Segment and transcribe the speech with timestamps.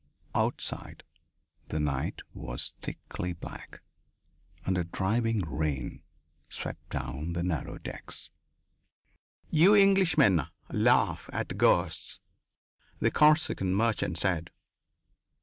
[0.33, 1.03] Outside,
[1.67, 3.83] the night was thickly black
[4.65, 6.01] and a driving rain
[6.49, 8.31] swept down the narrow decks.
[9.51, 10.41] "You Englishmen
[10.71, 12.19] laugh at ghosts,"
[12.97, 14.49] the Corsican merchant said.